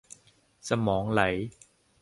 [0.69, 1.21] สมองไหล